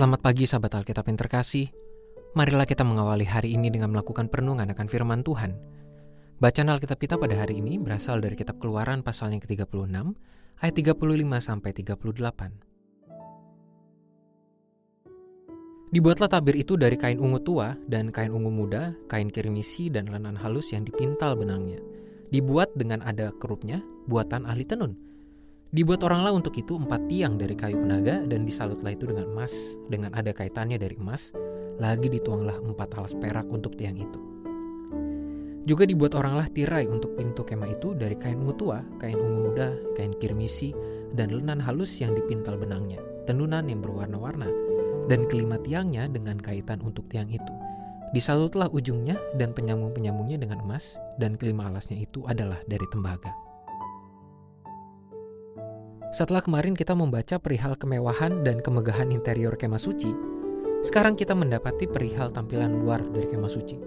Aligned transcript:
Selamat 0.00 0.24
pagi 0.24 0.48
sahabat 0.48 0.80
Alkitab 0.80 1.12
yang 1.12 1.20
terkasih. 1.20 1.68
Marilah 2.32 2.64
kita 2.64 2.88
mengawali 2.88 3.28
hari 3.28 3.52
ini 3.52 3.68
dengan 3.68 3.92
melakukan 3.92 4.32
perenungan 4.32 4.72
akan 4.72 4.88
firman 4.88 5.20
Tuhan. 5.20 5.52
Bacaan 6.40 6.72
Alkitab 6.72 6.96
kita 6.96 7.20
pada 7.20 7.36
hari 7.36 7.60
ini 7.60 7.76
berasal 7.76 8.24
dari 8.24 8.32
kitab 8.32 8.56
Keluaran 8.64 9.04
pasal 9.04 9.36
yang 9.36 9.44
ke-36 9.44 9.92
ayat 10.64 10.72
35 10.72 11.04
sampai 11.44 11.70
38. 11.76 12.00
Dibuatlah 15.92 16.32
tabir 16.32 16.56
itu 16.56 16.80
dari 16.80 16.96
kain 16.96 17.20
ungu 17.20 17.44
tua 17.44 17.76
dan 17.84 18.08
kain 18.08 18.32
ungu 18.32 18.48
muda, 18.48 18.96
kain 19.04 19.28
kirmisi 19.28 19.92
dan 19.92 20.08
lenan 20.08 20.32
halus 20.32 20.72
yang 20.72 20.88
dipintal 20.88 21.36
benangnya. 21.36 21.76
Dibuat 22.32 22.72
dengan 22.72 23.04
ada 23.04 23.36
kerupnya, 23.36 23.84
buatan 24.08 24.48
ahli 24.48 24.64
tenun 24.64 25.09
Dibuat 25.70 26.02
oranglah 26.02 26.34
untuk 26.34 26.58
itu 26.58 26.74
empat 26.74 27.06
tiang 27.06 27.38
dari 27.38 27.54
kayu 27.54 27.78
penaga 27.78 28.26
dan 28.26 28.42
disalutlah 28.42 28.90
itu 28.90 29.06
dengan 29.06 29.30
emas, 29.30 29.78
dengan 29.86 30.10
ada 30.18 30.34
kaitannya 30.34 30.74
dari 30.82 30.98
emas, 30.98 31.30
lagi 31.78 32.10
dituanglah 32.10 32.58
empat 32.58 32.90
alas 32.98 33.14
perak 33.14 33.46
untuk 33.46 33.78
tiang 33.78 33.94
itu. 33.94 34.18
Juga 35.70 35.86
dibuat 35.86 36.18
oranglah 36.18 36.50
tirai 36.50 36.90
untuk 36.90 37.14
pintu 37.14 37.46
kemah 37.46 37.70
itu 37.70 37.94
dari 37.94 38.18
kain 38.18 38.42
ungu 38.42 38.54
tua, 38.58 38.82
kain 38.98 39.14
ungu 39.14 39.46
muda, 39.46 39.78
kain 39.94 40.10
kirmisi, 40.18 40.74
dan 41.14 41.30
lenan 41.30 41.62
halus 41.62 42.02
yang 42.02 42.18
dipintal 42.18 42.58
benangnya, 42.58 42.98
tenunan 43.30 43.70
yang 43.70 43.78
berwarna-warna, 43.78 44.50
dan 45.06 45.30
kelima 45.30 45.54
tiangnya 45.62 46.10
dengan 46.10 46.42
kaitan 46.42 46.82
untuk 46.82 47.06
tiang 47.06 47.30
itu. 47.30 47.54
Disalutlah 48.10 48.66
ujungnya 48.74 49.14
dan 49.38 49.54
penyambung-penyambungnya 49.54 50.42
dengan 50.42 50.58
emas, 50.66 50.98
dan 51.22 51.38
kelima 51.38 51.70
alasnya 51.70 52.02
itu 52.02 52.26
adalah 52.26 52.58
dari 52.66 52.90
tembaga. 52.90 53.49
Setelah 56.10 56.42
kemarin 56.42 56.74
kita 56.74 56.90
membaca 56.98 57.38
perihal 57.38 57.78
kemewahan 57.78 58.42
dan 58.42 58.58
kemegahan 58.58 59.14
interior 59.14 59.54
kemah 59.54 59.78
suci, 59.78 60.10
sekarang 60.82 61.14
kita 61.14 61.38
mendapati 61.38 61.86
perihal 61.86 62.34
tampilan 62.34 62.82
luar 62.82 62.98
dari 63.14 63.30
kemah 63.30 63.46
suci. 63.46 63.78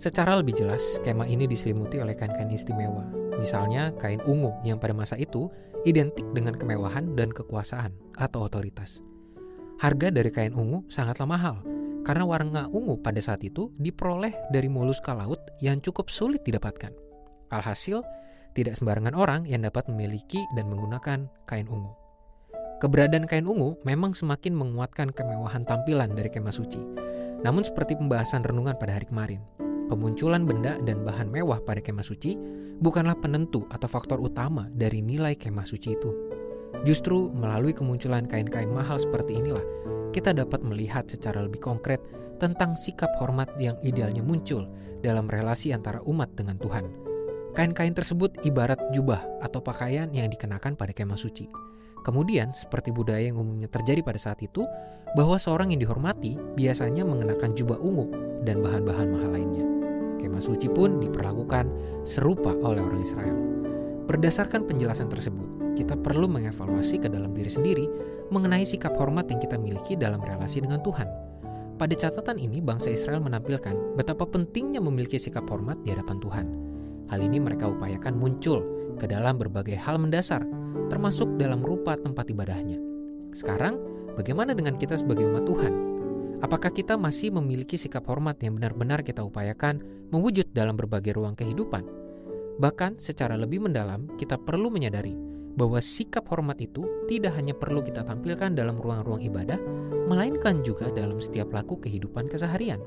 Secara 0.00 0.40
lebih 0.40 0.56
jelas, 0.56 0.96
kemah 1.04 1.28
ini 1.28 1.44
diselimuti 1.44 2.00
oleh 2.00 2.16
kain-kain 2.16 2.48
istimewa, 2.48 3.04
misalnya 3.36 3.92
kain 4.00 4.24
ungu 4.24 4.56
yang 4.64 4.80
pada 4.80 4.96
masa 4.96 5.20
itu 5.20 5.52
identik 5.84 6.24
dengan 6.32 6.56
kemewahan 6.56 7.12
dan 7.12 7.28
kekuasaan 7.28 7.92
atau 8.16 8.48
otoritas. 8.48 9.04
Harga 9.84 10.08
dari 10.08 10.32
kain 10.32 10.56
ungu 10.56 10.88
sangatlah 10.88 11.28
mahal, 11.28 11.56
karena 12.00 12.24
warna 12.24 12.62
ungu 12.72 12.96
pada 13.04 13.20
saat 13.20 13.44
itu 13.44 13.68
diperoleh 13.76 14.32
dari 14.48 14.72
moluska 14.72 15.12
laut 15.12 15.40
yang 15.60 15.84
cukup 15.84 16.08
sulit 16.08 16.40
didapatkan. 16.48 16.96
Alhasil, 17.52 18.00
tidak 18.54 18.78
sembarangan 18.78 19.18
orang 19.18 19.42
yang 19.44 19.66
dapat 19.66 19.90
memiliki 19.90 20.46
dan 20.54 20.70
menggunakan 20.70 21.26
kain 21.44 21.66
ungu. 21.66 21.90
Keberadaan 22.78 23.26
kain 23.26 23.50
ungu 23.50 23.74
memang 23.82 24.14
semakin 24.14 24.54
menguatkan 24.54 25.10
kemewahan 25.10 25.66
tampilan 25.66 26.14
dari 26.14 26.30
kemah 26.30 26.54
suci. 26.54 26.78
Namun 27.42 27.66
seperti 27.66 27.98
pembahasan 27.98 28.46
renungan 28.46 28.78
pada 28.78 28.96
hari 28.96 29.10
kemarin, 29.10 29.42
kemunculan 29.90 30.46
benda 30.46 30.78
dan 30.86 31.02
bahan 31.02 31.28
mewah 31.28 31.60
pada 31.60 31.82
kemah 31.82 32.06
suci 32.06 32.38
bukanlah 32.78 33.18
penentu 33.18 33.66
atau 33.68 33.90
faktor 33.90 34.22
utama 34.22 34.70
dari 34.72 35.02
nilai 35.02 35.34
kemah 35.34 35.66
suci 35.66 35.88
itu. 35.92 36.10
Justru 36.86 37.30
melalui 37.34 37.74
kemunculan 37.74 38.26
kain-kain 38.26 38.70
mahal 38.70 38.98
seperti 38.98 39.38
inilah, 39.38 39.62
kita 40.14 40.30
dapat 40.30 40.62
melihat 40.62 41.06
secara 41.10 41.42
lebih 41.42 41.62
konkret 41.62 42.02
tentang 42.38 42.74
sikap 42.74 43.10
hormat 43.18 43.50
yang 43.58 43.78
idealnya 43.82 44.22
muncul 44.22 44.66
dalam 45.02 45.30
relasi 45.30 45.70
antara 45.70 46.02
umat 46.06 46.34
dengan 46.34 46.58
Tuhan 46.58 47.13
Kain-kain 47.54 47.94
tersebut 47.94 48.34
ibarat 48.42 48.82
jubah 48.90 49.22
atau 49.38 49.62
pakaian 49.62 50.10
yang 50.10 50.26
dikenakan 50.26 50.74
pada 50.74 50.90
kemah 50.90 51.14
suci. 51.14 51.46
Kemudian, 52.02 52.50
seperti 52.50 52.90
budaya 52.90 53.30
yang 53.30 53.38
umumnya 53.38 53.70
terjadi 53.70 54.02
pada 54.02 54.18
saat 54.18 54.42
itu, 54.42 54.66
bahwa 55.14 55.38
seorang 55.38 55.70
yang 55.70 55.78
dihormati 55.78 56.34
biasanya 56.58 57.06
mengenakan 57.06 57.54
jubah 57.54 57.78
ungu 57.78 58.10
dan 58.42 58.58
bahan-bahan 58.58 59.06
mahal 59.06 59.30
lainnya. 59.38 59.62
Kemah 60.18 60.42
suci 60.42 60.66
pun 60.66 60.98
diperlakukan 60.98 61.70
serupa 62.02 62.58
oleh 62.58 62.82
orang 62.82 63.06
Israel. 63.06 63.38
Berdasarkan 64.10 64.66
penjelasan 64.66 65.06
tersebut, 65.06 65.78
kita 65.78 65.94
perlu 65.94 66.26
mengevaluasi 66.26 66.98
ke 66.98 67.06
dalam 67.06 67.38
diri 67.38 67.54
sendiri 67.54 67.86
mengenai 68.34 68.66
sikap 68.66 68.98
hormat 68.98 69.30
yang 69.30 69.38
kita 69.38 69.54
miliki 69.54 69.94
dalam 69.94 70.18
relasi 70.18 70.58
dengan 70.58 70.82
Tuhan. 70.82 71.06
Pada 71.78 71.94
catatan 71.94 72.34
ini, 72.34 72.58
bangsa 72.58 72.90
Israel 72.90 73.22
menampilkan 73.22 73.94
betapa 73.94 74.26
pentingnya 74.26 74.82
memiliki 74.82 75.22
sikap 75.22 75.46
hormat 75.46 75.78
di 75.86 75.94
hadapan 75.94 76.18
Tuhan 76.18 76.73
Hal 77.12 77.20
ini 77.20 77.40
mereka 77.40 77.68
upayakan 77.68 78.16
muncul 78.16 78.64
ke 78.96 79.04
dalam 79.10 79.36
berbagai 79.36 79.76
hal 79.76 80.00
mendasar, 80.00 80.44
termasuk 80.88 81.26
dalam 81.36 81.60
rupa 81.60 81.98
tempat 81.98 82.30
ibadahnya. 82.30 82.78
Sekarang, 83.34 83.76
bagaimana 84.14 84.54
dengan 84.54 84.78
kita 84.78 84.94
sebagai 84.94 85.26
umat 85.28 85.44
Tuhan? 85.44 85.74
Apakah 86.44 86.70
kita 86.70 86.94
masih 87.00 87.32
memiliki 87.32 87.80
sikap 87.80 88.04
hormat 88.04 88.36
yang 88.44 88.60
benar-benar 88.60 89.00
kita 89.00 89.24
upayakan 89.24 89.80
mewujud 90.12 90.52
dalam 90.52 90.76
berbagai 90.76 91.16
ruang 91.16 91.32
kehidupan? 91.32 91.82
Bahkan 92.60 93.02
secara 93.02 93.34
lebih 93.34 93.64
mendalam, 93.64 94.06
kita 94.14 94.38
perlu 94.38 94.70
menyadari 94.70 95.16
bahwa 95.54 95.78
sikap 95.78 96.26
hormat 96.30 96.58
itu 96.62 96.86
tidak 97.06 97.34
hanya 97.38 97.54
perlu 97.54 97.82
kita 97.82 98.02
tampilkan 98.02 98.54
dalam 98.54 98.78
ruang-ruang 98.78 99.22
ibadah, 99.22 99.58
melainkan 100.06 100.60
juga 100.66 100.90
dalam 100.90 101.18
setiap 101.22 101.50
laku 101.54 101.78
kehidupan 101.80 102.26
keseharian. 102.30 102.82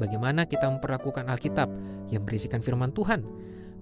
Bagaimana 0.00 0.48
kita 0.48 0.64
memperlakukan 0.64 1.28
Alkitab 1.28 1.68
yang 2.08 2.24
berisikan 2.24 2.64
firman 2.64 2.88
Tuhan? 2.96 3.20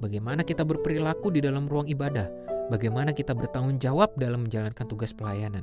Bagaimana 0.03 0.43
kita 0.43 0.67
berperilaku 0.67 1.31
di 1.31 1.39
dalam 1.39 1.71
ruang 1.71 1.87
ibadah? 1.87 2.27
Bagaimana 2.75 3.15
kita 3.15 3.39
bertanggung 3.39 3.79
jawab 3.79 4.19
dalam 4.19 4.51
menjalankan 4.51 4.83
tugas 4.91 5.15
pelayanan? 5.15 5.63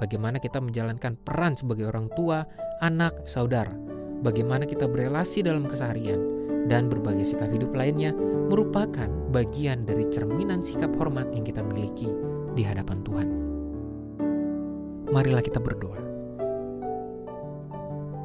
Bagaimana 0.00 0.40
kita 0.40 0.56
menjalankan 0.56 1.20
peran 1.20 1.52
sebagai 1.52 1.92
orang 1.92 2.08
tua, 2.16 2.48
anak, 2.80 3.28
saudara? 3.28 3.76
Bagaimana 4.24 4.64
kita 4.64 4.88
berelasi 4.88 5.44
dalam 5.44 5.68
keseharian? 5.68 6.40
Dan 6.64 6.88
berbagai 6.88 7.36
sikap 7.36 7.52
hidup 7.52 7.76
lainnya 7.76 8.16
merupakan 8.48 9.08
bagian 9.32 9.84
dari 9.84 10.08
cerminan 10.08 10.64
sikap 10.64 10.92
hormat 10.96 11.28
yang 11.36 11.44
kita 11.44 11.60
miliki 11.60 12.08
di 12.56 12.64
hadapan 12.64 13.04
Tuhan. 13.04 13.28
Marilah 15.12 15.44
kita 15.44 15.60
berdoa. 15.60 16.09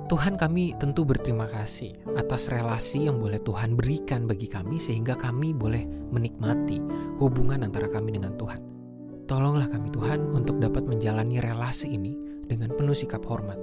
Tuhan 0.05 0.37
kami 0.37 0.77
tentu 0.77 1.01
berterima 1.01 1.49
kasih 1.49 1.89
atas 2.13 2.45
relasi 2.53 3.09
yang 3.09 3.17
boleh 3.17 3.41
Tuhan 3.41 3.73
berikan 3.73 4.29
bagi 4.29 4.45
kami 4.45 4.77
sehingga 4.77 5.17
kami 5.17 5.49
boleh 5.49 5.81
menikmati 6.13 6.77
hubungan 7.17 7.65
antara 7.65 7.89
kami 7.89 8.13
dengan 8.13 8.37
Tuhan. 8.37 8.61
Tolonglah 9.25 9.65
kami 9.65 9.89
Tuhan 9.89 10.29
untuk 10.29 10.61
dapat 10.61 10.85
menjalani 10.85 11.41
relasi 11.41 11.97
ini 11.97 12.13
dengan 12.45 12.77
penuh 12.77 12.93
sikap 12.93 13.25
hormat 13.25 13.57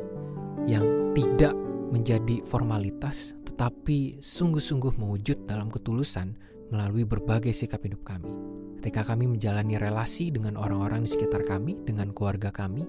yang 0.66 1.14
tidak 1.14 1.54
menjadi 1.94 2.42
formalitas 2.42 3.38
tetapi 3.47 4.19
sungguh-sungguh 4.19 4.98
mewujud 4.98 5.47
dalam 5.47 5.70
ketulusan 5.70 6.34
melalui 6.75 7.06
berbagai 7.06 7.54
sikap 7.54 7.86
hidup 7.86 8.02
kami. 8.02 8.32
Ketika 8.82 9.14
kami 9.14 9.31
menjalani 9.31 9.78
relasi 9.78 10.34
dengan 10.34 10.58
orang-orang 10.58 11.06
di 11.06 11.14
sekitar 11.14 11.47
kami, 11.47 11.78
dengan 11.86 12.10
keluarga 12.10 12.50
kami, 12.50 12.82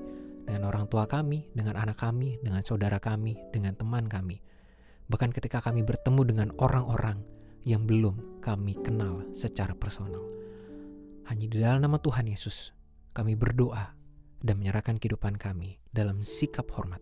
dengan 0.44 0.70
orang 0.70 0.86
tua 0.92 1.08
kami, 1.08 1.48
dengan 1.56 1.80
anak 1.80 2.00
kami, 2.00 2.40
dengan 2.44 2.62
saudara 2.62 3.00
kami, 3.00 3.40
dengan 3.52 3.74
teman 3.76 4.06
kami. 4.06 4.44
Bahkan 5.07 5.31
ketika 5.31 5.63
kami 5.63 5.84
bertemu 5.84 6.22
dengan 6.28 6.50
orang-orang 6.60 7.24
yang 7.63 7.88
belum 7.88 8.44
kami 8.44 8.75
kenal 8.84 9.24
secara 9.34 9.72
personal. 9.75 10.24
Hanya 11.31 11.48
di 11.48 11.57
dalam 11.63 11.80
nama 11.80 11.95
Tuhan 12.00 12.28
Yesus, 12.28 12.75
kami 13.16 13.40
berdoa 13.40 13.95
dan 14.44 14.60
menyerahkan 14.60 15.00
kehidupan 15.00 15.40
kami 15.40 15.80
dalam 15.95 16.19
sikap 16.19 16.68
hormat. 16.75 17.00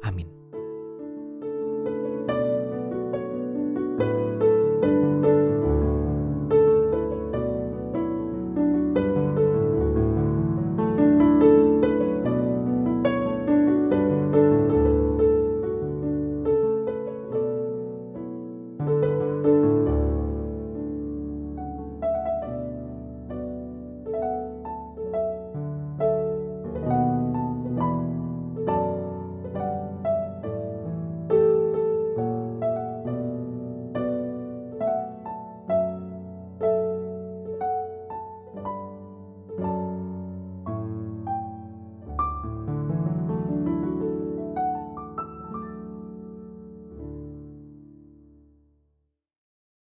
Amin. 0.00 0.47